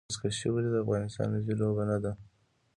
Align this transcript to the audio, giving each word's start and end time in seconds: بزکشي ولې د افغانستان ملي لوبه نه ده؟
بزکشي 0.09 0.47
ولې 0.51 0.69
د 0.71 0.75
افغانستان 0.83 1.27
ملي 1.33 1.53
لوبه 1.59 1.83
نه 1.89 1.97
ده؟ 2.03 2.11